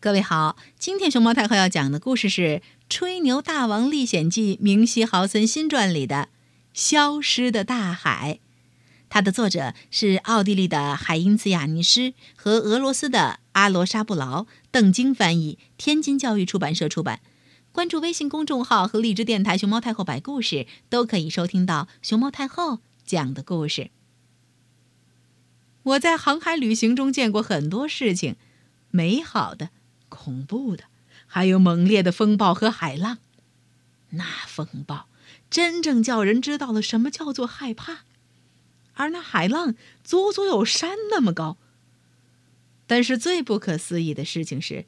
[0.00, 2.42] 各位好，今天熊猫太后要讲的故事是
[2.88, 6.16] 《吹牛大王历险记》明希豪森新传里的
[6.72, 8.34] 《消失的大海》。
[9.08, 17.18] 它的作者是奥地利的海因茨·雅尼施和俄罗斯的阿罗沙布劳，邓晶翻译，天津教育出版社出版。
[17.72, 23.90] 关注微信公众号和荔枝电台“熊猫太后摆故事”，都可以收听到熊猫太后讲的故事。
[25.82, 28.36] 我在航海旅行中见过很多事情，
[28.92, 29.70] 美好的。
[30.08, 30.84] 恐怖的，
[31.26, 33.18] 还有猛烈的风暴和海浪。
[34.10, 35.08] 那风暴
[35.50, 38.04] 真正叫人知道了什么叫做害怕，
[38.94, 41.56] 而那海浪足足有山那么高。
[42.86, 44.86] 但是最不可思议的事情是，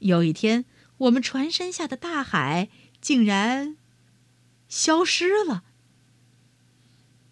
[0.00, 0.64] 有一天
[0.98, 2.68] 我们船身下的大海
[3.00, 3.76] 竟然
[4.68, 5.62] 消失了。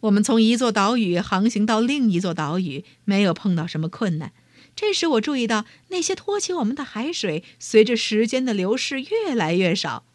[0.01, 4.33] 我们从一座岛屿航行到另一座岛屿，没有碰到什么困难。
[4.77, 10.07] 这时，我注意到那些托起我们的海水，随着时间的流逝越来越少。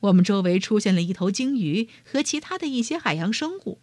[0.00, 3.80] 我们周围出现了一头鲸鱼和其他的一些海洋生物，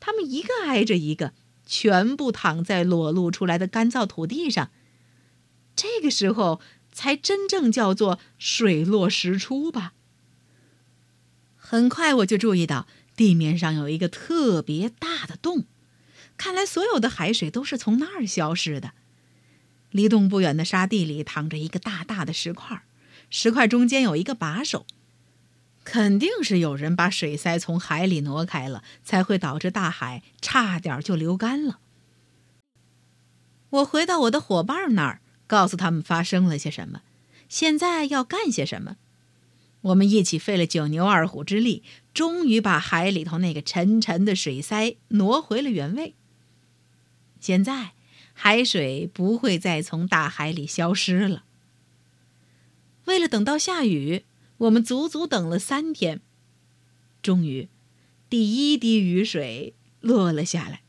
[0.00, 1.34] 它们一个挨着一个，
[1.66, 4.70] 全部躺在裸露出来的干燥土地上。
[5.76, 9.92] 这个时候才真正叫做水落石出吧。
[11.56, 15.64] 很快，我就注意到地面上有一个特别大的洞，
[16.38, 18.92] 看来所有的海水都是从那儿消失的。
[19.94, 22.82] 离洞不远的沙地里躺着一个大大的石块，
[23.30, 24.86] 石块中间有一个把手，
[25.84, 31.78] 肯定是有人把水塞从海里挪开了，才会导致大海差点就流干了。
[33.70, 37.02] 我回到我的伙伴那儿，告诉他们发生了些什么，
[37.48, 38.96] 现在要干些什么。
[39.82, 46.16] 我们一起费了九牛二虎之力，终于把海里头那个沉沉的水塞挪回了原位。
[47.38, 47.92] 现在。
[48.34, 51.44] 海水不会再从大海里消失了。
[53.06, 54.24] 为了等到下雨，
[54.58, 56.20] 我们足足等了三天。
[57.22, 57.68] 终于，
[58.28, 60.82] 第一滴雨水落了下来。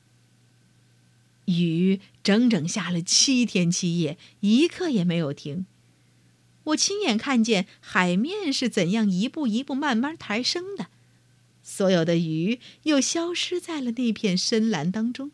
[1.45, 5.65] 雨整整下了七天七夜，一刻也没有停。
[6.63, 10.87] 我亲眼看见海面是怎样一步一步慢慢抬升的，
[11.61, 15.31] 所有的鱼又消失在了那片深蓝当中。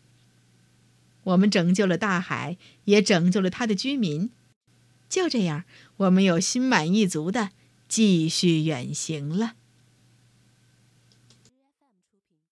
[1.24, 4.32] 我们拯救了大海，也拯救了他的居民。
[5.10, 5.66] 就这样，
[5.98, 7.50] 我们又心满意足的
[7.88, 9.56] 继续远行了。